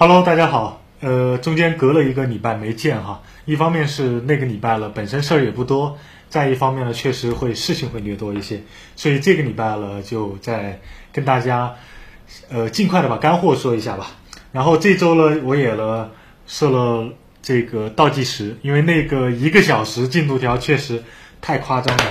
[0.00, 0.80] Hello，大家好。
[1.00, 5.96] 呃，中间隔了一个礼拜没见哈，一方面是那个礼拜了，本身事儿也不多；
[6.28, 8.62] 再一方面呢，确实会事情会略多一些，
[8.94, 10.80] 所以这个礼拜了就再
[11.12, 11.74] 跟大家，
[12.48, 14.12] 呃，尽快的把干货说一下吧。
[14.52, 16.12] 然后这周呢，我也了
[16.46, 17.08] 设了
[17.42, 21.02] 这个倒计时，因为那个一个小时进度条确实
[21.40, 22.04] 太夸张了。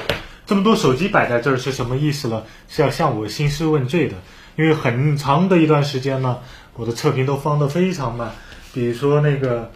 [0.46, 2.44] 这么多手机摆在这儿是什么意思呢？
[2.68, 4.16] 是要向我兴师问罪的，
[4.58, 6.40] 因为很长的一段时间呢，
[6.78, 8.32] 我的测评都放得非常慢。
[8.74, 9.70] 比如说那个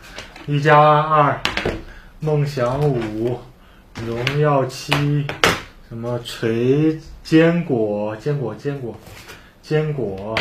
[0.45, 1.41] 一加二、
[2.19, 3.39] 梦想五、
[4.05, 4.93] 荣耀七，
[5.89, 8.95] 什么锤坚果、坚果、坚果、
[9.61, 10.37] 坚果，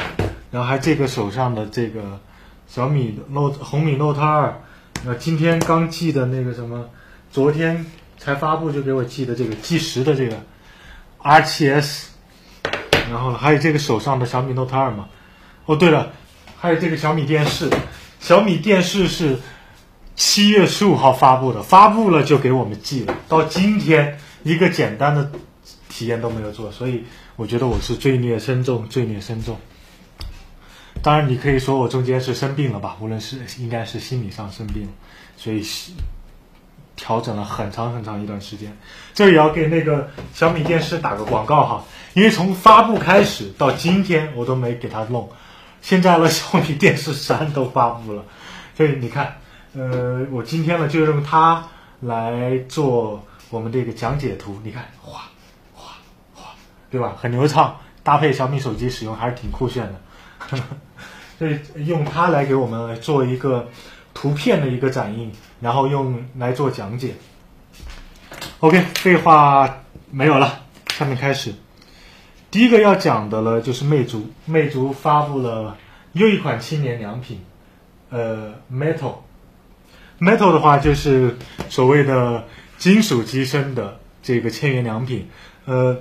[0.50, 2.20] 然后还这个手上的这个
[2.66, 4.61] 小米 Note 红米 Note 二，
[5.05, 6.88] 那今天刚寄的那个什么，
[7.33, 7.86] 昨天
[8.19, 10.36] 才发布就给我寄的这个计时的这个
[11.19, 12.11] R 七 S，
[13.11, 15.08] 然后还有这个手上的小米 Note 二嘛，
[15.64, 16.12] 哦对了，
[16.61, 17.70] 还有这个小米电视。
[18.20, 19.39] 小米电视是
[20.14, 25.33] 七月十五号发布的，发布了就给我们寄了，到今天一个简单的
[25.88, 27.03] 体验都没有做，所以
[27.36, 29.56] 我觉得我是罪孽深重，罪孽深重。
[31.03, 32.98] 当然，你可以说我中间是生病了吧？
[33.00, 34.86] 无论是应该是心理上生病，
[35.38, 35.64] 所以
[36.94, 38.77] 调整了很长很长一段时间。
[39.14, 45.27] 这也要给那个小米电视打个广告哈，因为从发布开始到今天我都没给他弄。
[45.83, 48.25] 现在呢，小米电视三都发布了，
[48.77, 49.36] 所以你看，
[49.75, 51.64] 呃，我今天呢就用它
[52.00, 55.22] 来做我们这个讲解图，你看，哗，
[55.75, 55.92] 哗，
[56.34, 56.45] 哗，
[56.91, 57.17] 对吧？
[57.20, 60.59] 很流畅，搭配小米手机使用还是挺酷炫的。
[61.39, 63.67] 所以用它来给我们做一个
[64.12, 67.15] 图片的一个展映，然后用来做讲解。
[68.61, 71.55] OK，废话没有了，下面开始。
[72.51, 74.29] 第一个要讲的呢，就是魅族。
[74.45, 75.77] 魅族发布了
[76.12, 77.41] 又一款青年良品，
[78.11, 79.15] 呃，Metal。
[80.19, 81.37] Metal 的话，就是
[81.69, 82.44] 所谓的
[82.77, 85.28] 金属机身的这个千元良品。
[85.65, 85.99] 呃，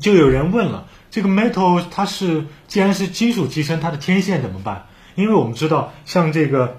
[0.00, 4.86] 就有人问了，这个 Metal 它是既然是金属机身，它的天线怎么办？
[5.14, 6.78] 因为我们知道，像这个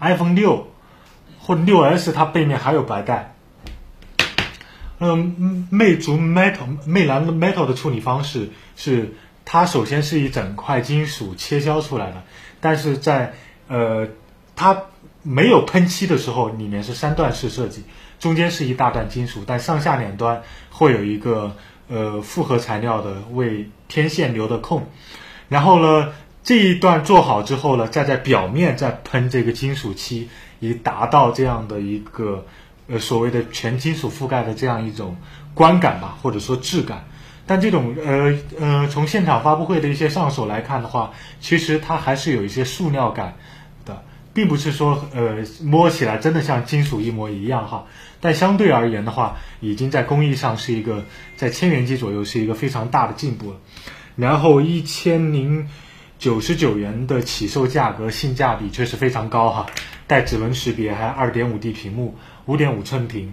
[0.00, 0.66] iPhone 六
[1.38, 3.36] 或者六 S，它背面还有白带。
[5.00, 9.14] 嗯，魅族 Metal 魅蓝 Metal 的处理方式是，
[9.44, 12.24] 它首先是一整块金属切削出来的，
[12.60, 13.34] 但是在
[13.68, 14.08] 呃
[14.56, 14.82] 它
[15.22, 17.84] 没有喷漆的时候，里面是三段式设计，
[18.18, 21.54] 中间是一大段金属，但上下两端会有一个
[21.88, 24.88] 呃复合材料的为天线留的空，
[25.48, 32.44] 然后呢这一段做好之后呢，再在表面再喷这个金属漆，以达到这样的一个。
[32.88, 35.16] 呃，所谓的全金属覆盖的这样一种
[35.54, 37.04] 观感吧，或者说质感，
[37.46, 43.36] 但这种呃呃，从现场发布会的一些上手来看的话，其实它还是有一些塑料感
[43.84, 47.86] 的，并不是说呃摸起来真的像金属一模一样哈。
[48.20, 51.04] 但相对而言的话，已经在工艺上是一个
[51.36, 53.56] 在千元机左右是一个非常大的进步了。
[54.16, 55.68] 然后一千零
[56.18, 59.66] 九十九元的起售价格，性价比确实非常高哈，
[60.08, 62.16] 带指纹识别，还二点五 D 屏幕。
[62.48, 63.32] 五点五寸屏，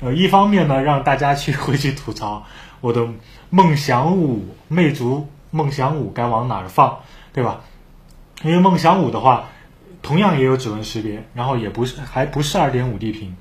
[0.00, 2.44] 呃，一方面呢，让大家去 回去吐槽
[2.80, 3.08] 我的
[3.48, 6.98] 梦想五，魅族梦想五该往哪儿放，
[7.32, 7.60] 对吧？
[8.42, 9.48] 因为梦想五的话，
[10.02, 13.36] 同样也有指纹识别，然后也不是还不是二点五 D 屏，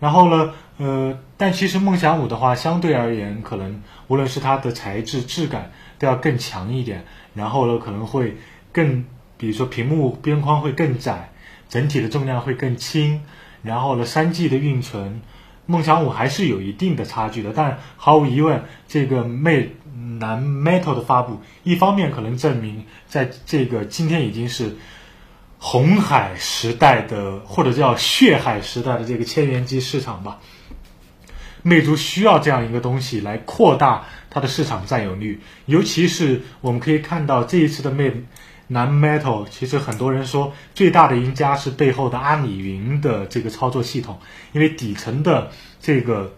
[0.00, 8.36] 然后呢，呃，但其实梦想五的话，相对而言，可能无论是它的材质质感都要更强一点，然后呢，可能会
[8.72, 9.04] 更，
[9.36, 11.32] 比如说屏幕边框会更窄，
[11.68, 13.22] 整体的重量会更轻。
[13.62, 15.22] 然后呢，三 G 的运存，
[15.66, 17.52] 梦想五还是有一定的差距的。
[17.54, 19.76] 但毫无疑问，这个魅
[20.20, 24.76] 蓝 Metal 的发布，一方面可能证明，在这个今天已经是
[25.58, 30.40] 红海时代的，或者叫血海时代的这个千元机市场吧。
[31.62, 38.24] 魅族需要这样一个东西来扩大它的市场占有率，尤其是我们可以看到这一次的魅。
[38.72, 44.18] 南 Metal 其实很多人说最大的赢家是背后的阿里云的这个操作系统，
[44.52, 46.32] 因为底层的这个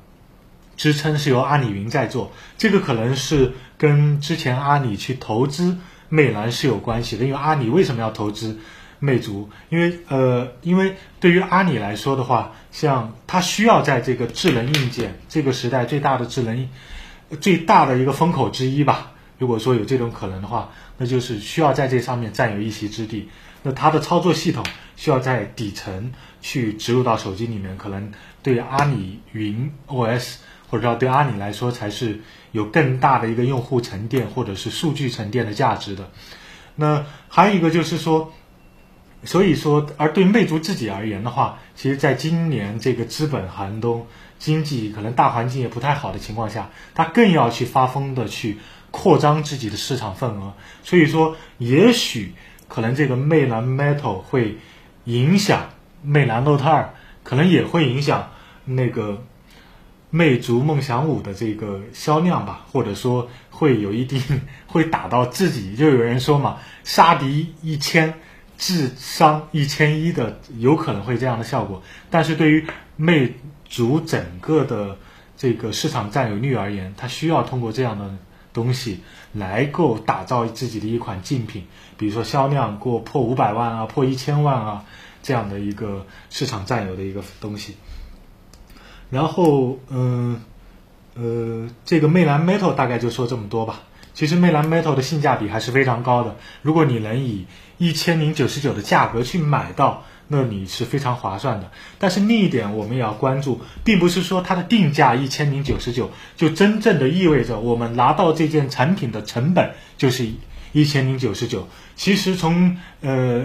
[0.77, 5.79] 支撑是由阿里云在做，这个可能是跟之前阿里去投资
[6.09, 7.25] 魅蓝是有关系的。
[7.25, 8.59] 因为阿里为什么要投资
[8.99, 9.49] 魅族？
[9.69, 16.69] 因为呃，因为对于阿里来说的话，像它需要在这个智能硬件这个时代最大的智能
[17.41, 19.13] 最大的一个风口之一吧。
[19.37, 23.29] 如果说有这种可能的话，那就是需要在这上面占有一席之地。
[23.63, 24.65] 那它的操作系统
[24.97, 28.13] 需要在底层去植入到手机里面，可能
[28.43, 30.37] 对阿里云 OS
[30.69, 32.21] 或者说对阿里来说才是
[32.53, 36.11] 有更大的一个用户沉淀或者是数据沉淀的价值的。
[36.77, 38.33] 那还有一个就是说，
[39.25, 44.07] 所以说，而对魅族自己而言的话，其实在今年这个资本寒冬、
[44.39, 48.59] 经济可能大环境也不太好的情况下，它更要去发疯的去
[48.95, 50.53] 扩张自己的市场份额。
[50.85, 52.33] 所以说，也许
[52.69, 54.57] 可能这个魅蓝 Metal 会
[55.05, 55.71] 影响
[56.03, 56.87] 魅蓝 Note 2，
[57.25, 58.31] 可能也会影响
[58.65, 59.25] 那个
[60.11, 64.23] 魅族梦想五的这个销量吧，或者说会有一定
[64.69, 65.75] 会打到自己。
[65.75, 68.15] 就有人说嘛，杀敌一千。
[68.57, 72.65] 智商一千一的有可能会这样的效果，但是对于
[72.95, 73.35] 魅
[73.69, 74.97] 族整个的
[75.37, 78.15] 这个市场占有率而言，它需要通过这样的
[78.55, 79.01] 东西
[79.35, 81.67] 来够打造自己的一款竞品，
[81.99, 84.85] 比如说销量过破五百万啊，破一千万啊
[85.23, 87.77] 这样的一个市场占有的一个东西。
[89.11, 90.41] 然后，嗯，
[91.15, 93.81] 呃，这个魅蓝 Metal 大概就说这么多吧。
[94.15, 97.47] 其实魅蓝 Metal 的性价比还是非常高的，如果你能以
[97.79, 101.71] 一千零九十九的价格去买到，那你是非常划算的。
[101.99, 110.29] 但是另一点我们也要关注，并不是说它的定价一千零九十九就真正的意味着我们拿到这件产品的成本就是
[110.73, 111.69] 一千零九十九。
[111.95, 113.45] 其实从呃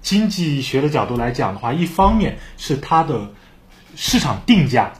[0.00, 3.30] 经济学的角度来讲的话，一方面是它的
[3.96, 4.92] 市场定价，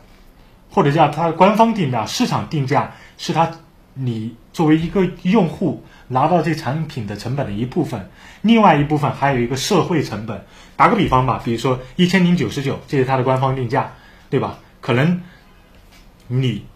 [0.71, 3.59] 或者叫它官方定价，市场定价是它
[3.95, 5.83] 你作为一个用户。
[6.09, 8.11] 拿到这产品的成本的一部分，
[8.43, 10.45] 另外一部分还有一个社会成本。
[10.77, 13.91] 打个比方吧，比如说一千零九十九，这是它的官方定价，
[14.29, 14.59] 对吧？
[14.83, 15.19] 可能
[16.29, 16.67] 你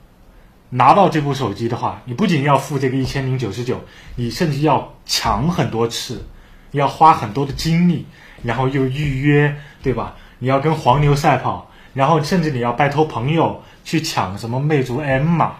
[0.70, 3.78] 拿到这部手机的话，你不仅要付这个一千零九十九，
[4.16, 6.26] 你甚至要抢很多次，
[6.70, 8.06] 要花很多的精力，
[8.42, 10.16] 然后又预约，对吧？
[10.38, 15.56] 你要跟黄牛赛跑，然后甚至你要拜托朋友去抢什么魅族 M 码。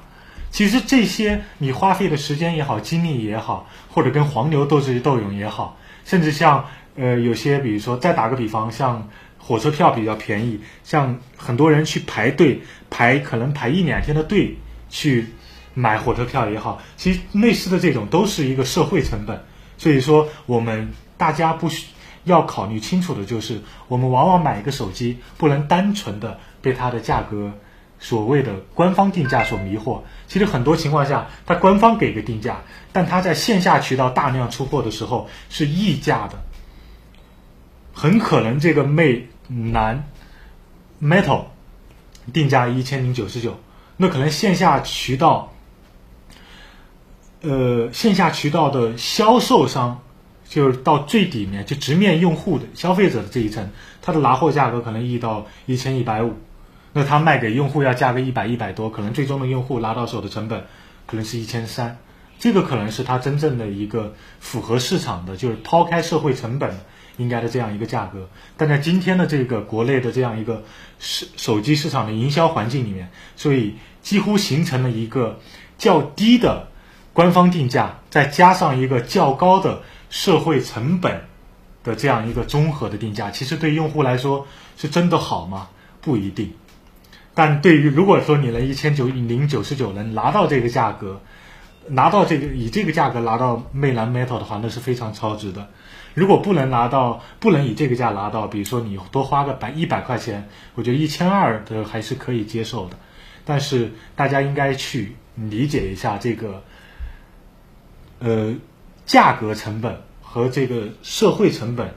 [0.58, 6.64] 其实这些你花费的时间也好，精力也好，或者跟黄牛斗智斗勇也好，甚至像
[6.96, 9.08] 呃有些，比如说再打个比方，像
[9.38, 12.60] 火车票比较便宜，像很多人去排队
[12.90, 14.56] 排，可能排一两天的队
[14.88, 15.26] 去
[15.74, 19.40] 买火车票也好，其实类似的这种都是一个社会成本。
[19.76, 21.86] 所以说，我们大家不需
[22.24, 27.52] 要考虑清楚的就是，我们往往买一个手机，不能单纯的被它的价格。
[28.00, 32.62] 所谓的官方定价所迷惑，其实很多情况下，它官方给个定价，
[32.92, 36.38] 但它在线下渠道大量出货的时候是溢价的，
[37.92, 39.26] 很可能这个魅
[39.72, 40.08] 蓝
[41.02, 41.46] Metal
[42.32, 43.58] 定价一千零九十九，
[43.96, 45.52] 那可能线下渠道，
[47.40, 50.02] 呃，线下渠道的销售商
[50.48, 53.70] 就是到最底面，就直面用户的消费者的这一层，
[54.02, 56.36] 它的拿货价格可能溢到一千一百五。
[56.98, 60.64] 那他卖给用户要价个一百一百多，可能最终的用户拿到手的成本
[61.06, 61.96] 可能是一千三，
[62.40, 66.76] 这个可能是他真正的一个符合市场的，就是抛开社会成本
[67.16, 68.28] 应该的这样一个价格。
[68.56, 70.64] 但在今天的这个国内的这样一个
[70.98, 75.38] 手手机市场的营销环境里面，所以几乎形成了一个
[75.78, 76.66] 较低的
[77.12, 81.22] 官方定价，再加上一个较高的社会成本
[81.84, 85.68] 的这样一个综合的定价，其实对用户来说是真的好吗？
[86.00, 86.54] 不一定。
[87.38, 91.20] 但对于如果说你能一千九零九十九能拿到这个价格，
[91.86, 95.68] 拿到这个以这个价格拿到魅蓝 Metal 的话，那是非常超值的。
[96.14, 102.96] 如果不能拿到，不能以这个价拿到，比如说你多花个百一百块钱，我觉得一千二的还是可以接受的。
[103.44, 106.64] 但是大家应该去理解一下这个，
[108.18, 108.52] 呃，
[109.06, 111.94] 价格成本和这个社会成本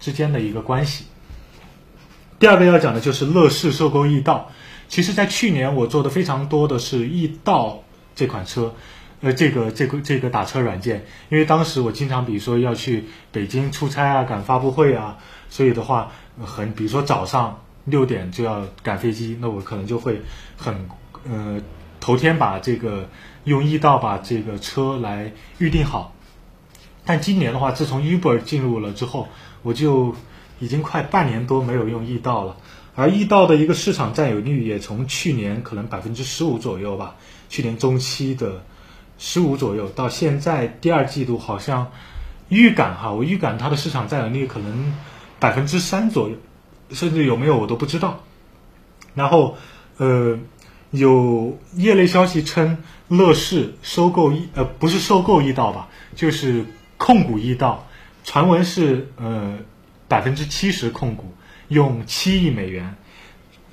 [0.00, 1.04] 之间的一个关系。
[2.38, 4.50] 第二个要讲的就是乐视收购易到。
[4.88, 7.82] 其实，在去年我做的非常多的是易到
[8.14, 8.74] 这款车，
[9.20, 15.18] 呃，这个这个这个打车软件，因为当时我经常，比如说要去北京出差啊，赶发布会啊，
[15.50, 16.10] 所以的话，
[16.42, 20.22] 很，比如说早上六点就要赶飞机，那我可能就会
[20.56, 20.88] 很，
[21.30, 21.60] 呃，
[22.00, 23.08] 头天把这个
[23.44, 26.14] 用易到把这个车来预定好。
[27.04, 29.28] 但今年的话，自从 Uber 进入了之后，
[29.62, 30.14] 我就
[30.58, 32.56] 已经快半年多没有用易到了。
[32.98, 37.14] 而易到的一个市场占有率也从去年可能百分之十五左右吧，
[37.48, 38.60] 去年中期的
[39.18, 41.92] 十五左右，到现在第二季度好像
[42.48, 44.92] 预感哈，我预感它的市场占有率可能
[45.38, 46.34] 百分之三左右，
[46.90, 48.18] 甚至有没有我都不知道。
[49.14, 49.56] 然后
[49.98, 50.36] 呃，
[50.90, 55.86] 有业内消息称乐视收购易呃不是收购易到吧，
[56.16, 57.86] 就是控股易到，
[58.24, 59.56] 传闻是呃
[60.08, 61.32] 百分之七十控股。
[61.68, 62.96] 用七亿美元，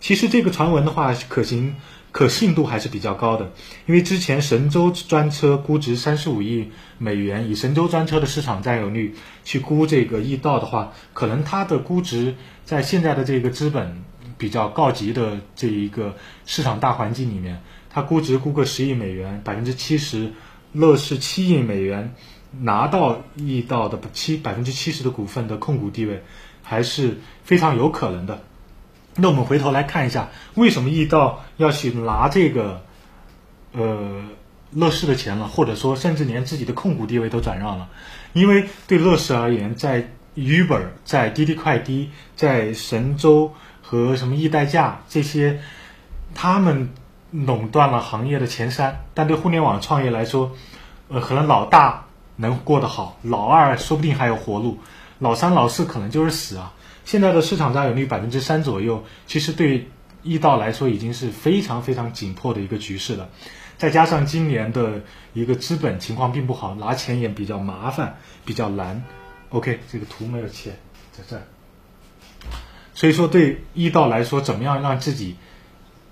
[0.01, 1.75] 其实这个传闻的话，可行
[2.11, 3.51] 可信度还是比较高的，
[3.85, 12.35] 因为之前神州专车估值三十五亿美元，以神州专车的市场占有率去估这个易道的话，可能它的估值
[12.65, 14.03] 在现在的这个资本
[14.37, 20.33] 比较告急的这一个市场大环境里面，它估值估个十亿美元，百分之七十，
[20.73, 22.13] 乐视七亿美元。
[22.57, 26.23] 拿到易道的七百分之七十的股份的控股地位，
[26.65, 28.41] 还是非常有可能的。
[29.15, 32.81] 那我们回头来看一下，为什么易道要去拿这个
[33.71, 34.23] 呃
[34.71, 37.87] 乐视的钱了，或者说甚至连自己的控股地位都转让了？
[38.33, 45.61] 因为对乐视而言，在 Uber、在滴滴快滴、在神州和什么易代驾这些，
[46.33, 46.89] 他们
[47.31, 49.05] 垄断了行业的前三。
[49.13, 50.51] 但对互联网创业来说，
[51.07, 52.01] 呃，可能老大。
[52.37, 54.77] 能过得好，老二说不定还有活路，
[55.19, 56.73] 老三、老四可能就是死啊！
[57.05, 59.87] 现在的市场占有率百分之三左右，其实对
[60.23, 63.29] 易道来说已经是非常非常紧迫的一个局势了。
[63.77, 65.01] 再加上今年的
[65.33, 69.03] 一个资本情况并不好，拿钱也比较麻烦，比较难。
[69.49, 70.71] OK，这个图没有切，
[71.11, 71.43] 在这儿。
[72.93, 75.35] 所以说，对易道来说，怎么样让自己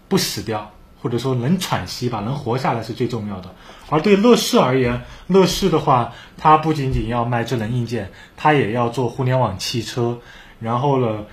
[0.07, 0.71] 不死掉？
[1.01, 3.53] 或者说能喘息吧，能活下来是最重要的。
[3.93, 10.19] 而对乐视而言，乐视的话，它不仅仅要卖智能硬件，它也要做互联网汽车。
[10.59, 11.25] 然后呢，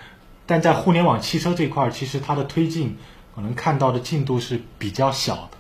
[0.45, 2.99] 但在互联网汽车这块儿，其实它的推进
[3.35, 5.57] 可能看到的进度是比较小的，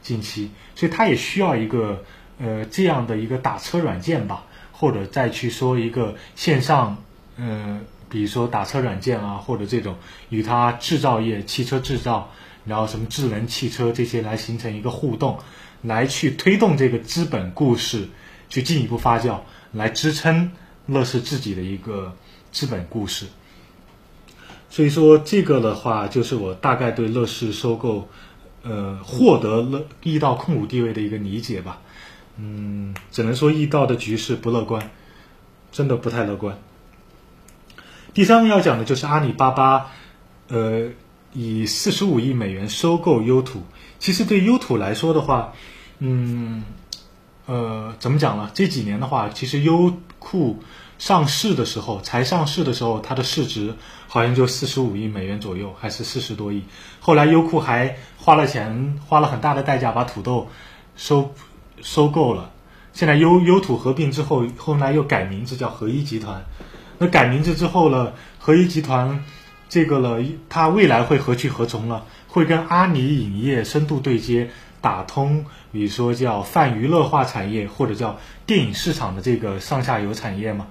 [0.00, 2.04] 近期，所以它也需要一个
[2.38, 6.98] 呃这样的一个打车软件吧，或者再去说一个线上，
[7.36, 9.96] 呃，比如说打车软件啊，或者这种
[10.28, 12.30] 与它制造业、汽车制造。
[12.66, 15.38] 然后什么智能汽车这些来形成一个互动，
[15.84, 18.08] 来去推动这个资本故事
[18.48, 19.38] 去进一步发酵，
[19.70, 20.50] 来支撑
[20.86, 22.16] 乐视自己的一个
[22.50, 23.26] 资本故事。
[24.68, 28.08] 所以说这个的话，就是我大概对乐视收购，
[28.62, 31.80] 呃，获得了易道控股地位的一个理解吧。
[32.36, 34.90] 嗯，只能说易道的局势不乐观，
[35.70, 36.58] 真的不太乐观。
[38.12, 39.92] 第三个要讲的就是阿里巴巴，
[40.48, 40.90] 呃。
[41.36, 43.64] 以四十五亿美元收购优土，
[43.98, 45.52] 其实对优土来说的话，
[45.98, 46.62] 嗯，
[47.46, 48.50] 呃，怎么讲呢？
[48.54, 50.62] 这几年的话，其实优酷
[50.98, 53.74] 上市的时候，才上市的时候，它的市值
[54.08, 56.62] 好像就四十五亿美元左右，还是四十多亿。
[57.00, 60.48] 后来优酷还花了钱，花了很大的代价把土豆
[60.96, 61.32] 收
[61.82, 62.50] 收购了。
[62.92, 66.44] 现在优优土合并之后，后来又改名字叫合一集团。
[66.98, 69.24] 那改名字之后呢，合一集团。
[69.66, 72.04] 这个了，它未来会何去何从了？
[72.28, 74.48] 会跟阿里影业深度对接，
[74.84, 80.66] 打通，比如说叫泛娱乐化产业，或者叫电影市场的这个上下游产业嘛？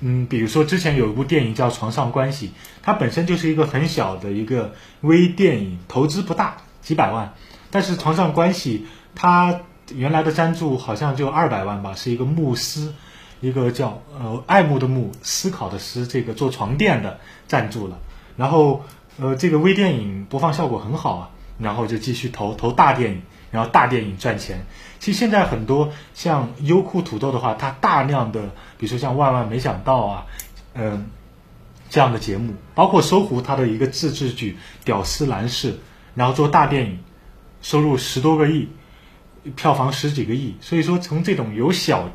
[0.00, 2.48] 嗯，比如说之前有一部电影叫《床上关系》，
[2.82, 4.72] 它本身就是一个很小的一个
[5.02, 7.34] 微电影，投资不大，几百万，
[7.70, 8.78] 但是《床上关系》
[9.14, 9.60] 它
[9.94, 12.94] 原来的赞助好像就二百万吧，是一个慕思，
[13.40, 17.98] 一个叫呃爱慕的慕，思考的思，这个做床垫的赞助了。
[18.36, 18.84] 然后，
[19.20, 24.64] 呃，这个微电影播放效果很好啊，然后就继续投投大电影，然后大电影赚钱。
[24.98, 28.42] 其实现在很多像优酷土豆的话，它大量的，
[28.76, 30.26] 比如说像万万没想到啊，
[30.74, 31.08] 嗯，
[31.88, 35.72] 这样的节目，包括搜狐它的一个自制剧《屌丝男士》，
[36.14, 36.98] 然后做大电影，
[37.62, 38.68] 收入十多个亿，
[39.54, 40.56] 票房十几个亿。
[40.60, 42.10] 所以说，从这种有小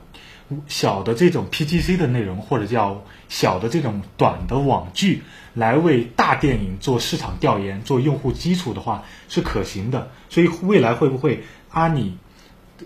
[0.68, 3.02] 小的这种 PGC 的内容，或者叫
[3.34, 5.24] 小的这种短的网剧。
[5.56, 12.18] 来为大电影做市场调研、做用户基础的话是可行的，所以未来会不会阿里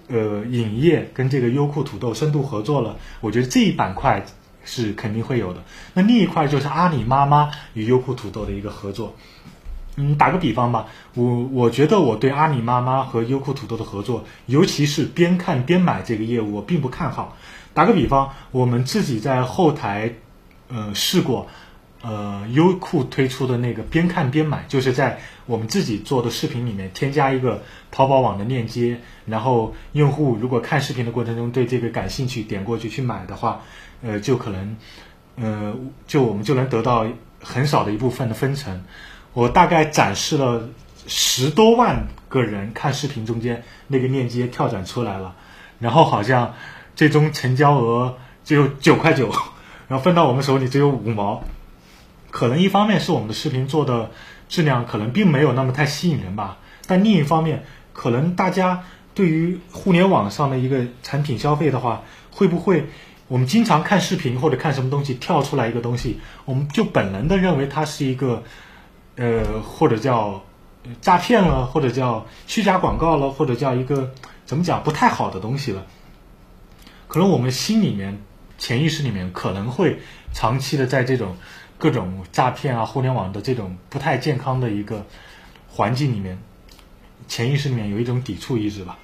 [0.10, 2.98] 呃影业跟这个优酷土豆深度合作了？
[3.22, 4.26] 我觉得这一板块
[4.66, 5.64] 是肯定会有的。
[5.94, 9.16] 那另一块就是阿里妈妈与优酷土豆的一个合作。
[9.96, 17.38] 嗯，打个比方吧，我我觉得我对阿里妈妈和优酷土豆的合作，尤其是边看边买这个业务，我并不看好。
[17.74, 20.16] 打个比方，我们自己在后台
[20.70, 21.48] 呃试过。
[22.00, 33.64] 呃，优酷推出的那个边看边买，就是在我们自己做的视频里面添加一个淘宝网的链接，然后用户如果看视频的过程中对这个感兴趣，点过去去买的话，
[34.04, 34.78] 呃，就可能，
[35.38, 37.08] 呃，就我们就能得到
[37.42, 38.84] 很少的一部分的分成。
[39.34, 40.70] 我大概展示了
[41.08, 45.36] 十多万个人看视频中间那个链接跳转出来了，
[45.80, 46.54] 然后好像
[46.96, 49.34] 最终成交额只有九块九，
[49.88, 51.44] 然后分到我们手里只有五毛。
[52.30, 54.12] 可能一方面是我们的视频做的
[54.50, 57.64] 质量可能并没有那么太吸引人吧，但另一方面，
[57.94, 58.84] 可能大家
[59.16, 62.90] 对于互联网上的一个产品消费的话，会不会
[63.28, 68.44] 我们经常看视频或者看什么东西跳出来一个东西，我们就本能的认为它是一个
[69.16, 70.44] 呃，或者叫
[71.02, 74.12] 诈骗了，或者叫虚假广告了，或者叫一个
[74.46, 75.86] 怎么讲不太好的东西了。
[77.08, 78.22] 可能我们心里面、
[78.58, 80.00] 潜意识里面可能会
[80.34, 81.36] 长期的在这种
[81.78, 85.06] 各种诈骗啊、互联网的这种不太健康的一个
[85.70, 86.38] 环境里面，
[87.28, 88.98] 潜意识里面有一种抵触意识吧。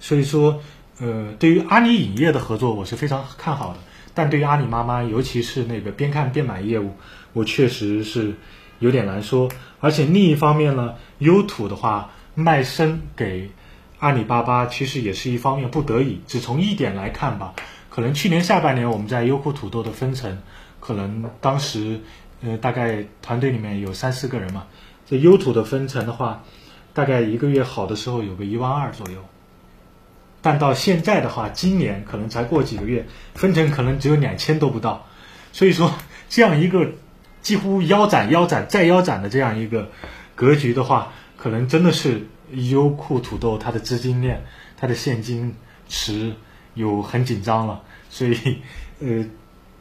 [0.00, 0.60] 所以说，
[1.00, 3.78] 呃，对于阿里影业的合作，我是非常看好的。
[4.14, 6.94] 但对于阿里妈妈，尤其是那个边看边买业务，
[7.32, 8.34] 我确实是
[8.78, 9.48] 有点难说。
[9.80, 13.50] 而且另一方面呢，优土的话卖身给
[14.00, 16.20] 阿里巴巴，其实也是一方面不得已。
[16.26, 17.54] 只从一点来看吧，
[17.98, 20.38] 可能去年下半年我们在优酷土豆的分成，
[20.78, 22.00] 可能当时
[22.42, 24.68] 呃大概团队里面有三四个人嘛，
[25.04, 26.44] 这优土的分成的话，
[26.94, 29.24] 大概一个月好的时候有个一万二左右。
[30.40, 35.04] 但到现在的话，今年可能才过几个月，分成可能只有两千都不到，
[35.52, 35.92] 所以说
[36.28, 36.92] 这样一个
[37.42, 39.90] 几乎腰斩、腰斩再腰斩的这样一个
[40.36, 44.44] 格局的话，可能真的是优酷土豆它的资金链、
[44.76, 45.56] 它的现金
[45.88, 46.34] 池
[46.74, 47.82] 有很紧张了。
[48.10, 48.58] 所以，
[49.00, 49.26] 呃，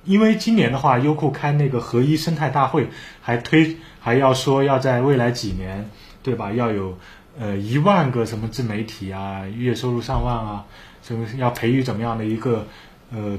[0.05, 2.89] 因为今年的话，优酷开那个合一生态大会，
[3.21, 5.89] 还推还要说要在未来几年，
[6.23, 6.51] 对吧？
[6.51, 6.97] 要有。
[7.39, 10.65] 呃，一万个什么自媒体啊，月收入上万啊，
[11.03, 12.65] 什么要培育怎么样的一个
[13.11, 13.37] 呃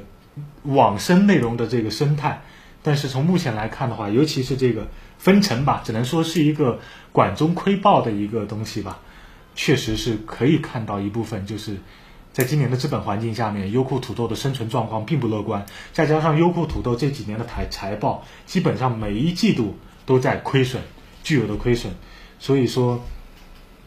[0.62, 2.42] 网生内容的这个生态？
[2.84, 4.86] 但是从目前来看的话，尤其是这个
[5.18, 6.78] 分成吧，只能说是一个
[7.10, 9.00] 管中窥豹的一个东西吧。
[9.56, 11.78] 确实是可以看到一部分，就是
[12.32, 15.66] 在今年的资本环境下面，优酷土豆的生存状况并不乐观。
[15.92, 20.82] 再加上优酷土豆这几年的财财报，基本上每一季度都在亏损，
[21.22, 21.92] 巨额的亏损，
[22.38, 23.00] 所以说。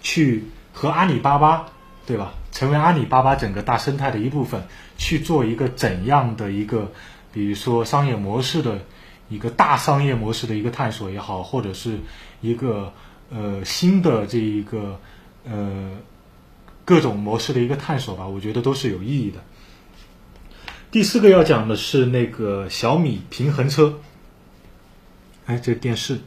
[0.04, 1.68] 去和阿里巴巴，
[2.08, 2.34] 对吧？
[2.52, 4.64] 成为阿里巴巴整个大生态的一部分，
[4.98, 6.92] 去做一个怎样的一个，
[7.32, 8.80] 比如说商业模式的
[9.30, 12.00] 一个大商业模式的一个探索也好，或者是
[12.42, 12.92] 一个
[13.30, 15.00] 呃新的这一个
[15.46, 15.92] 呃
[16.84, 19.40] 各种模式的一个探索吧，我觉得都是有意义的。
[20.92, 24.00] 第四个要讲的是那个小米平衡车，
[25.46, 26.20] 哎，这电视，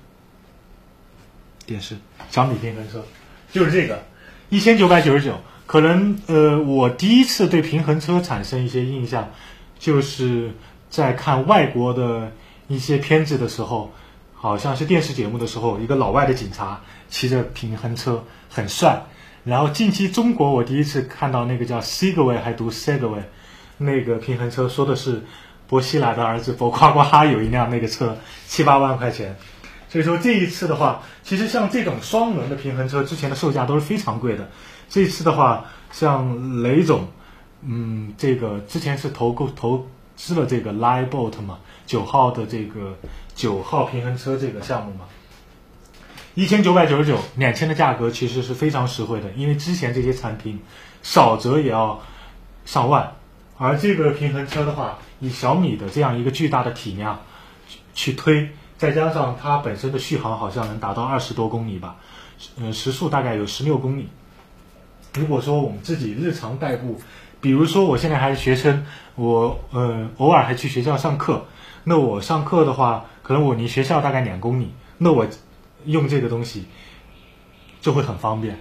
[1.66, 1.96] 电视，
[2.30, 3.04] 小米平衡车。
[3.52, 4.02] 就是这个，
[4.48, 5.38] 一千九百九十九。
[5.66, 9.30] 可能呃，我第一次对平衡车产生一些印象，
[9.78, 10.52] 就是
[10.90, 12.32] 在看外国的
[12.68, 13.92] 一些片子的时候，
[14.34, 19.02] 好像是电视节目的时候，一个老外的警察骑着平衡车很帅。
[19.44, 23.22] 然后近期中国，我第一次看到那个叫 Segway 还读 Segway
[23.76, 25.22] 那个平衡车，说的是
[25.68, 29.36] 薄熙来的儿子薄瓜瓜有一辆那个车，七八万块钱。
[29.88, 34.48] 所以说这一次的话，其实像这种双轮的平衡车，之前的售价都是非常贵的。
[34.88, 37.06] 这一次的话，像雷总，
[37.62, 42.96] 嗯，这个之前是投购投资了这个 Livebot 嘛，九号的这个
[43.34, 45.04] 九号平衡车这个项目嘛，
[46.34, 50.60] 一千九百九十九两千的价格其实是非常实惠的，因为之前这些产品
[51.02, 52.00] 少则也要
[52.64, 53.12] 上万，
[53.56, 57.20] 而这个平衡车的话，以小米的这样一个巨大的体量
[57.94, 58.48] 去推。
[58.76, 61.96] 再加上它本身的续航好像能达到二十多公里吧，
[62.60, 64.08] 呃，时速大概有十六公里。
[65.14, 67.00] 如果说我们自己日常代步，
[67.40, 71.46] 比如说我现在还是学生，我呃偶尔还去学校上课，
[71.84, 75.24] 那我上课的话，可能我离学校大概两公里，那我
[75.84, 76.64] 用这个东西
[77.80, 78.58] 就会很方便。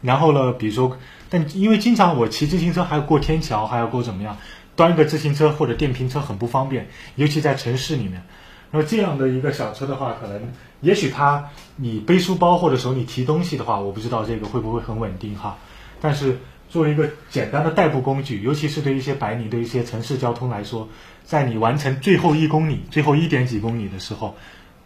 [0.00, 0.96] 然后呢，比如说，
[1.28, 4.36] 但因为经常我骑自行车还要过天桥，还要过怎么样，
[4.76, 8.22] 端个自行车或者电瓶车很不方便，尤其在城市里面。
[8.70, 15.58] 那么这样的一个小车的话，可能也许它你背书包或者手里提东西的话，我不知道这个会不会很稳定哈。
[16.00, 16.38] 但是
[16.68, 20.88] 作为一个简单的代步工具，尤其是对一些白领、对一些城市交通来说，
[21.24, 24.36] 在你完成最后一公里、最后一点几公里的时候，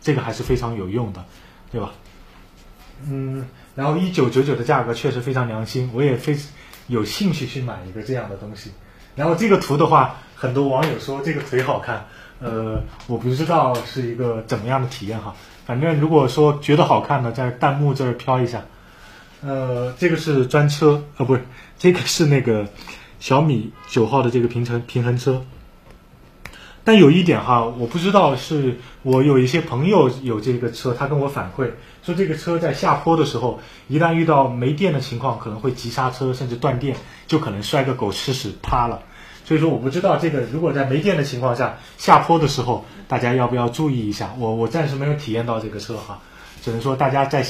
[0.02, 1.24] 这个还是非常有用的，
[1.70, 1.92] 对吧？
[3.08, 6.36] 嗯，然后一九九九的价格确实非常良心，我也非
[6.88, 8.70] 有兴趣去买一个这样的东西。
[9.16, 12.06] 然后这个图的话，很多网友说这个腿好看。
[12.40, 15.36] 呃，我不知道是一个怎么样的体验哈。
[15.64, 18.64] 反正如果说觉得好看的，在弹幕这儿飘一下。
[19.42, 21.42] 呃，这个是专车，呃，不是，
[21.78, 22.68] 这个是那个
[23.20, 25.44] 小米九号的这个平衡平衡车。
[26.84, 31.70] 但有一点哈，我不知道是我有一些朋友有这个车，他跟我反馈
[32.02, 36.96] 说，这个车在下坡的时候，一旦遇到没电的情况，可能会急刹车，甚至断电，
[37.28, 39.02] 就可能摔个狗吃屎趴了。
[39.44, 44.34] 所以说我不知道这个，如果在没电的情况下下坡的时候，大家要不要注意一下？
[44.38, 46.20] 我我暂时没有体验到这个车哈，
[46.62, 47.46] 只能说大家在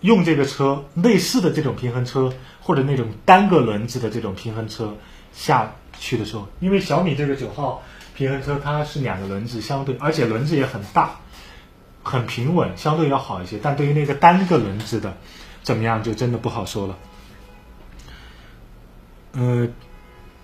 [0.00, 4.96] 用这个车类似的这种平衡车或者那种单个轮子的这种平衡车
[5.32, 7.82] 下去的时候，因为小米这个九号
[8.14, 11.20] 平衡车它是两个轮子相对，而且轮子也很大，
[12.02, 13.58] 很平稳，相对要好一些。
[13.62, 15.16] 但对于那个单个轮子的，
[15.62, 16.98] 怎么样就真的不好说了。
[19.32, 19.68] 呃，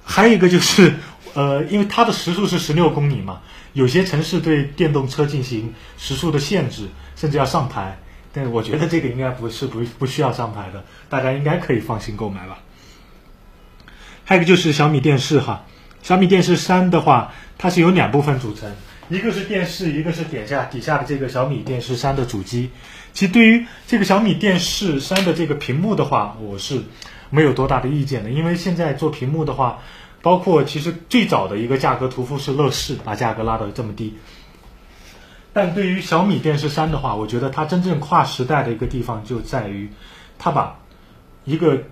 [0.05, 0.95] 还有一个就是，
[1.35, 3.41] 呃，因为它的时速是十六公里嘛，
[3.73, 7.99] 有些城市对电动车进行时速的限制，甚至要上牌。
[8.33, 12.59] 但我觉得这个应该不是不不需要上牌的，大家应该可以放心购买吧。
[14.25, 15.65] 还有一个就是小米电视哈，
[16.07, 18.73] 小米电视三的话，它是由两部分组成，
[19.09, 22.71] 一个是电视，一个是点下底下的这个小米电视三的主机。
[23.13, 26.81] 其实对于这个小米电视三的这个屏幕的话，我是
[27.29, 29.81] 没有多大的意见的，因为现在做屏幕的话，
[30.23, 34.17] 包括其实最早的一个价格屠夫是乐视，把价格拉到这么低。
[35.53, 39.91] 但对于小米电视三的话，我觉得它真正跨时代的一个地方就在于，
[40.39, 40.79] 它把
[41.45, 41.83] 一个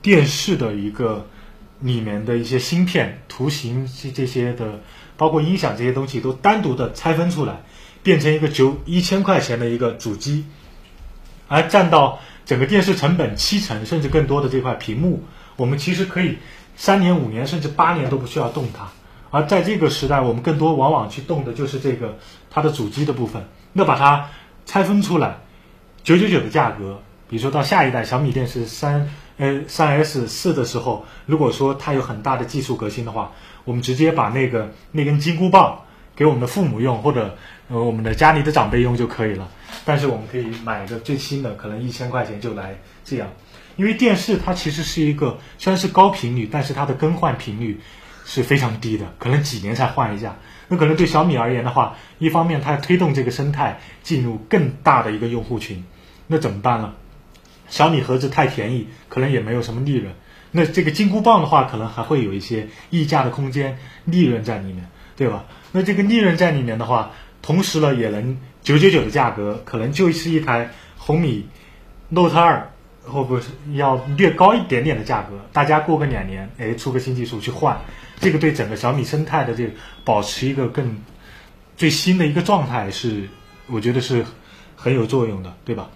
[0.00, 1.26] 电视的一个
[1.82, 4.80] 里面的一些芯片、图形这这些的，
[5.16, 7.62] 包括音响这些东西都单独的拆分出来，
[8.02, 10.46] 变成一个九一千块钱的一个主机，
[11.48, 15.22] 而占到整个电视成本七成甚至更多的这块屏幕，
[15.56, 16.38] 我们其实可以
[16.76, 18.88] 三年、五年甚至八年都不需要动它。
[19.30, 22.18] 而在这个时代，我们更多往往去动的就是这个
[22.50, 23.44] 它的主机的部分。
[23.72, 24.28] 那把它
[24.66, 25.38] 拆分出来，
[26.04, 33.32] 九九九的价格，比如说到下一代小米电视三呃三 S 四的时候，如果说它有很大的技术革新的话，
[33.64, 35.80] 我们直接把那个那根金箍棒
[36.14, 37.36] 给我们的父母用，或者
[37.68, 39.48] 呃我们的家里的长辈用就可以了。
[39.84, 43.28] 但是我们可以买个最新的，可能一千块钱就来这样。
[43.76, 47.80] 因为电视它其实是一个虽然是高频率，但是它的更换频率。
[48.24, 50.36] 是非常低的，可能几年才换一下。
[50.68, 55.84] 那可能对小米而言的话，一方面它要推动这个生态进入更大的一个用户群，
[56.28, 56.94] 那怎么办呢？
[57.72, 60.12] 小米盒子太便宜，可能也没有什么利润。
[60.50, 65.46] 那这个金箍棒的话，可能还会有一些溢价的空间，利润在里面，对吧？
[65.72, 71.48] 那这个利润在里面的话，同时呢，也能九九九的价格，可能就是一台红米
[72.10, 72.68] Note 二。
[73.04, 75.30] 会不是要略高一点点的价格？
[75.52, 77.76] 大家过个两年，哎，出个新技术去换，
[78.20, 79.72] 这个对整个小米生态的这个
[80.04, 80.96] 保持一个更
[81.76, 83.28] 最新的一个状态是，
[83.66, 84.24] 我觉得是
[84.76, 85.90] 很有作用的，对吧？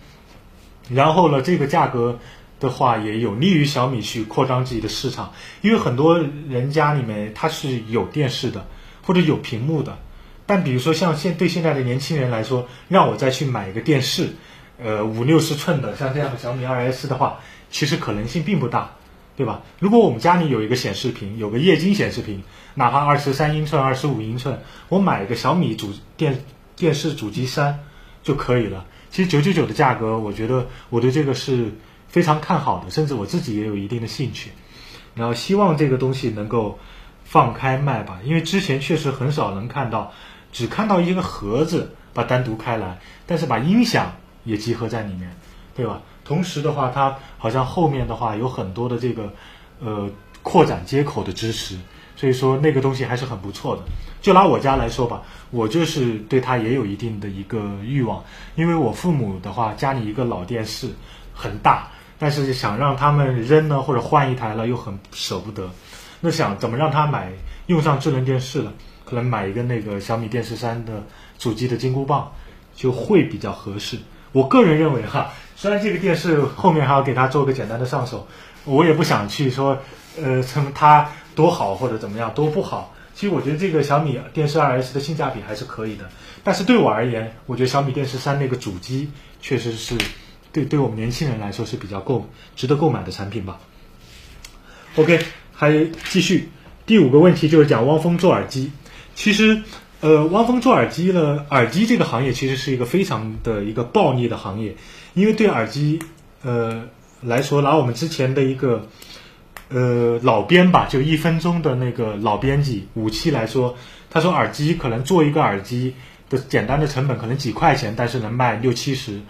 [0.90, 2.18] 然后呢，这个价格
[2.60, 8.66] 的话也有利于小米去扩张自己的市场，因为很多人家里面它是有电视的
[9.02, 9.98] 或者有屏幕的，
[10.46, 14.30] 但比如说像现对现在的年轻人来说，让我再去买一个电视。
[14.78, 18.90] 呃，五六十寸的像这样的小米二 S 的话，其实可能性并不大，
[19.34, 19.62] 对吧？
[19.78, 22.42] 如果我们家里有一个显示屏，有个液晶显示屏，
[22.74, 26.44] 哪怕二十三英寸、二十五英寸，我买一个小米主电
[26.76, 27.80] 电视主机三
[28.22, 28.84] 就可以了。
[29.16, 31.72] 其实九九九的价格，我觉得我对这个是
[32.06, 34.50] 非常看好的，甚至我自己也有一定的兴趣。
[35.14, 36.78] 然后希望这个东西能够
[37.24, 40.12] 放开卖吧，因为之前确实很少能看到，
[40.52, 44.12] 只看到一个盒子把单独开来，但是把音响。
[44.44, 45.34] 也集合在里面，
[45.74, 46.02] 对吧？
[46.22, 49.32] 同时的话，它好像后面的话有很多的这个
[49.80, 50.08] 呃
[50.44, 51.76] 扩展接口的支持，
[52.16, 53.82] 所以说那个东西还是很不错的。
[54.20, 58.24] 就拿我家来说吧，我就是对它也有一定的一个欲望，
[58.56, 60.88] 因为我父母的话家里一个老电视
[61.32, 65.70] 很大，但是想让他们扔呢或者换一台了又很舍不得，
[66.20, 67.30] 那想怎么让他买
[67.66, 68.72] 用上智能电视了？
[69.04, 71.04] 可能买一个那个小米电视三的
[71.38, 72.32] 主机的金箍棒
[72.74, 73.96] 就会比较合适。
[74.32, 78.26] 我个人认为哈，虽然这个电视后面还要给它做个简单的上手，
[78.64, 79.78] 我也不想去说，
[80.20, 82.92] 呃，称它多好或者怎么样多不好。
[83.14, 86.10] 其实我觉得这个小米电视二 S 的性价比还是可以的。
[86.42, 89.08] 但是对我而言，我觉得小米电视三那个主机
[89.40, 89.96] 确实是
[90.50, 93.60] 对对我们年轻人来说是比较购值得购买的产品吧。
[94.96, 95.20] OK，
[95.52, 96.48] 还继续
[96.86, 98.72] 第五个问题就是讲汪峰做耳机，
[99.14, 99.62] 其实。
[100.02, 101.46] 呃，汪峰做耳机呢？
[101.48, 104.76] 耳机这个行业其实是一个非常的一个暴利的行业，
[105.14, 105.98] 因为对耳机
[106.42, 106.84] 呃
[107.22, 108.86] 来说，拿我们之前的一个
[109.68, 113.76] 呃老编吧，就一分钟的那个老编辑武器来说，
[114.10, 115.94] 他说耳机可能做一个耳机
[116.30, 119.20] 的简单的成本可能几块钱，但是能卖六七十。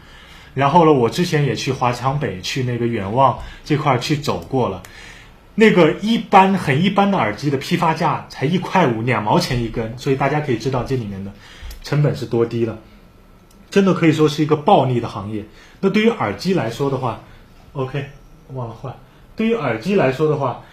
[0.55, 4.83] 然后呢，我之前也去华强北去那个远望这块去走过了。
[5.55, 11.33] 那个一般很一般的耳机的批发价才一块五两毛钱一根，所以大家可以知道这里面的
[11.83, 12.79] 成本是多低了，
[13.71, 15.45] 真的可以说是一个暴利的行业。
[15.81, 17.21] 那对于耳机来说的话
[17.73, 18.07] ，OK，
[18.53, 18.95] 忘了换。
[19.37, 20.65] 对于耳机来说的话，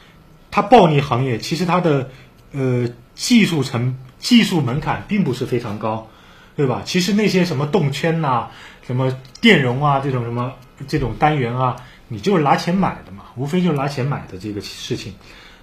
[0.49, 2.09] 它暴利行业其实它的
[2.53, 6.09] 呃技术成技术门槛并不是非常高，
[6.55, 6.81] 对吧？
[6.85, 8.49] 其实那些什么动圈呐、
[8.87, 10.53] 什么电容啊这种什么
[10.87, 11.75] 这种单元啊。
[12.09, 15.13] 你就是拿钱买的嘛，无非就是拿钱买的这个事情，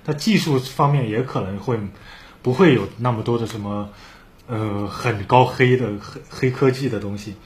[0.04, 1.78] 它技术方面也可能会
[2.42, 3.90] 不会有那么多的什么
[4.48, 7.36] 呃很高黑的黑黑科技的东西。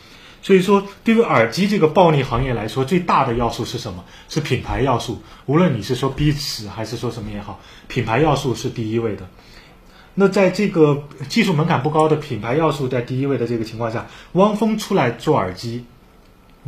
[0.45, 4.05] 所以说，对于耳机这个暴利行业来说，最大的要素是什么？
[4.29, 5.23] 是品牌要素。
[5.47, 9.27] 无论你是说 Beats 还是说什么也好，品牌要素是第一位的。
[10.15, 15.87] 那在这个技术门槛不高的品牌要素在第一位的这个情况下，汪峰出来做耳机，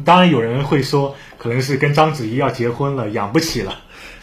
[0.07, 3.77] 当然有人会说，可能是跟章子怡要结婚了，养不起了，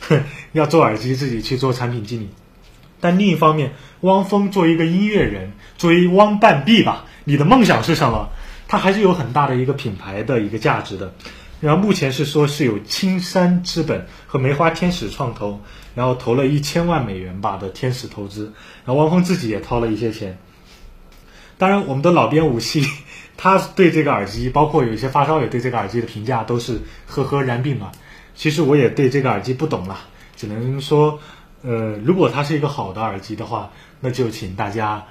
[0.53, 2.29] 要做耳机自己去做产品经理。
[2.99, 8.29] 但另一方面，汪峰作为一个音乐人，作为汪半壁吧，你的梦想是什么？
[8.73, 11.13] 它还是有很大的一个品牌的一个价值的，
[11.61, 15.61] 然后目前是说是有青山资本和梅花天使创投，
[15.93, 18.51] 然后投了一千万美元吧的天使投资，
[18.83, 20.39] 然后汪峰自己也掏了一些钱。
[21.59, 22.83] 当然，我们的老编武器，
[23.37, 27.91] 他对这个耳机，包括有一些发烧友对这个耳机的评价都是呵呵然并暖。
[28.33, 29.99] 其实我也对这个耳机不懂了，
[30.35, 31.19] 只能说，
[31.61, 35.05] 呃，如果它是一个好的耳机的话，那就请大家。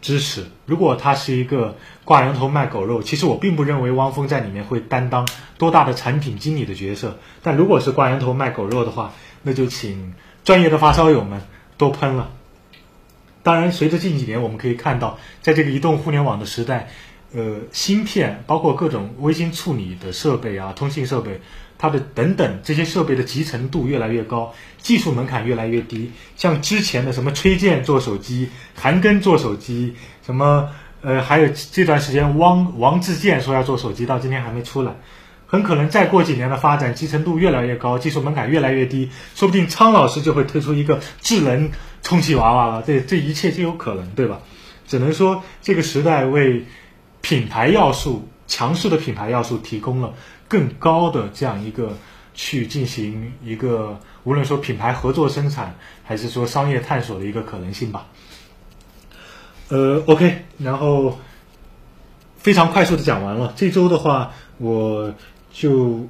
[0.00, 0.46] 支持。
[0.66, 7.18] 如果他是一个挂羊头卖狗肉，其实我并不认为汪峰在里面会担当多大的产品经理的角色。
[7.42, 10.14] 但如果是挂羊头卖狗肉的话，那就请
[10.44, 11.42] 专业的发烧友们
[11.76, 12.30] 多喷了。
[13.42, 16.90] 当然，随着近几年我们可以看到，在这个移动互联网的时代，
[17.32, 21.40] 呃，芯片包括各种微星处理的设备啊，通信设备。
[21.82, 26.12] 它的等等这些设备的集成度越来越高，技术门槛越来越低。
[26.36, 34.94] 像之前的什么崔健做手机、韩庚做手机，什么呃，还有这段时间汪王自健说要做手机，到今天还没出来。
[35.48, 42.84] 很可能再过几年的发展，集成度越来越高，技术门槛越来越低，说不定苍老师就会推出一个智能充气娃娃了。
[42.86, 44.38] 这这一切皆有可能，对吧？
[44.86, 46.64] 只能说这个时代为
[47.22, 50.14] 品牌要素强势的品牌要素提供了。
[50.52, 51.96] 更高的这样一个
[52.34, 58.06] 去进行一个无论说品牌合作生产还是说商业探索的一个可能性吧。
[59.70, 61.18] 呃，OK，然后
[62.36, 63.54] 非常快速的讲完了。
[63.56, 65.14] 这周的话，我
[65.50, 66.06] 就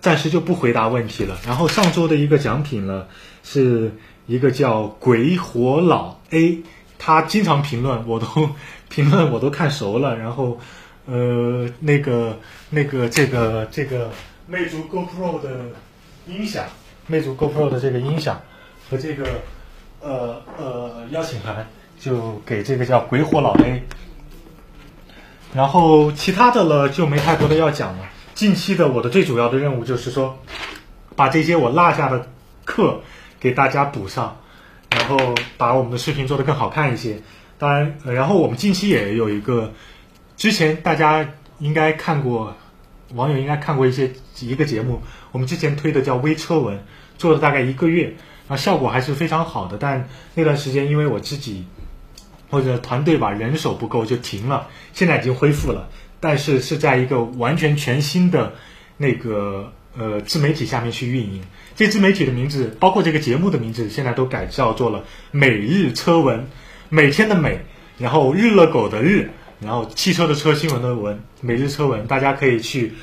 [0.00, 1.38] 暂时就不回答问题了。
[1.46, 3.06] 然后上周的一个奖品呢，
[3.44, 3.94] 是
[4.26, 6.64] 一个叫鬼火老 A，
[6.98, 8.26] 他经常评论，我都
[8.90, 10.18] 评论我都看熟了。
[10.18, 10.58] 然后。
[11.08, 12.36] 呃，那个、
[12.68, 14.10] 那个、这个、这个
[14.48, 15.70] 魅族 GoPro 的
[16.26, 16.64] 音响，
[17.06, 18.40] 魅族 GoPro 的这个音响
[18.90, 19.24] 和这个
[20.00, 21.64] 呃呃邀请函，
[22.00, 23.80] 就给这个叫鬼火老 A。
[25.54, 28.08] 然后其他的了就没太多的要讲了。
[28.34, 30.36] 近期的我的最主要的任务就是说，
[31.14, 32.26] 把这些我落下的
[32.64, 33.00] 课
[33.38, 34.36] 给大家补上，
[34.90, 35.16] 然后
[35.56, 37.22] 把我们的视频做得更好看一些。
[37.58, 39.72] 当然，然后我们近期也有一个。
[40.36, 41.26] 之前大家
[41.58, 42.54] 应该看过，
[43.14, 45.00] 网友应该看过一些一个节目，
[45.32, 46.84] 我们之前推的叫微车文，
[47.16, 48.14] 做了大概一个月，
[48.46, 49.78] 啊，效果还是非常好的。
[49.78, 51.64] 但那段时间因为我自己
[52.50, 55.88] 或者团队吧人手不够就停了，现在已经恢复了，
[56.20, 58.52] 但是是在一个完全全新的
[58.98, 61.42] 那个呃自媒体下面去运营。
[61.74, 66.46] 这自媒体的名字包括这个节目的名字，现在都改叫做了每日车文，
[66.90, 67.64] 每天的每，
[67.96, 69.30] 然后日了狗的日。
[69.60, 72.94] 然后汽车的车新闻的文每日车文，大家可以去，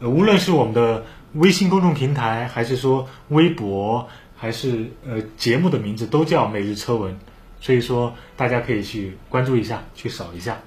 [0.00, 7.18] 无论是我们的微信公众平台，还是说微博，还是呃节目的名字都叫每日车文，
[7.60, 10.58] 所以说大家可以去关注一下，去扫一下。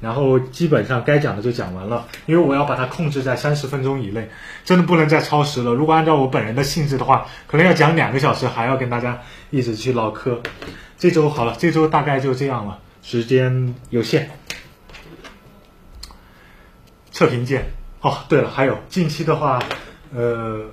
[0.00, 4.28] 然后基本上该讲的就讲完了，因为我要把它控制在三十分钟以内，
[4.64, 5.72] 真的不能再超时了。
[5.72, 10.42] 如果按照我本人的性质的话，可能要讲两个小时，还要跟大家一直去唠嗑。
[10.98, 14.28] 这周好了，这周大概就这样了，时间有限。
[17.22, 17.64] 测评键
[18.00, 19.62] 哦，对了，还有近期的话，
[20.12, 20.64] 呃，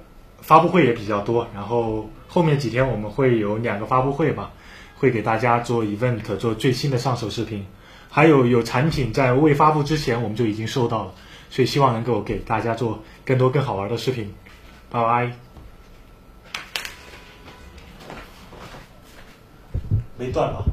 [0.42, 4.50] 发布会也比较多，然后后面几天我们会有两个发布会吧，
[4.98, 7.64] 会给大家做 event，做最新的上手视频，
[8.10, 11.12] 还有有产品在未发布之前我们就已经收到了，
[11.52, 14.34] 所以希望能够给大家做更多更好玩的视频，
[14.90, 15.32] 拜拜。
[20.18, 20.64] 没断吧？